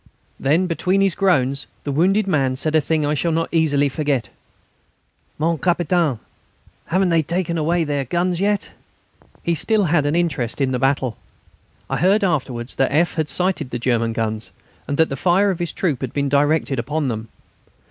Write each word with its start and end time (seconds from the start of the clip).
Then 0.39 0.65
between 0.65 0.99
his 0.99 1.13
groans 1.13 1.67
the 1.83 1.91
wounded 1.91 2.25
man 2.25 2.55
said 2.55 2.73
a 2.73 2.81
thing 2.81 3.05
I 3.05 3.13
shall 3.13 3.31
not 3.31 3.53
easily 3.53 3.87
forget: 3.87 4.29
"Mon 5.37 5.59
Capitaine,... 5.59 6.17
haven't 6.87 7.09
they 7.09 7.21
taken 7.21 7.55
away 7.55 7.83
their 7.83 8.03
guns 8.05 8.39
yet?" 8.39 8.71
He 9.43 9.53
still 9.53 9.85
took 9.89 10.03
an 10.03 10.15
interest 10.15 10.59
in 10.59 10.71
the 10.71 10.79
battle. 10.79 11.17
I 11.87 11.97
heard 11.97 12.23
afterwards 12.23 12.73
that 12.77 12.91
F. 12.91 13.13
had 13.13 13.29
sighted 13.29 13.69
the 13.69 13.77
German 13.77 14.11
guns, 14.13 14.49
and 14.87 14.97
that 14.97 15.09
the 15.09 15.15
fire 15.15 15.51
of 15.51 15.59
his 15.59 15.71
troop 15.71 16.01
had 16.01 16.13
been 16.13 16.29
directed 16.29 16.79
upon 16.79 17.07
them. 17.07 17.27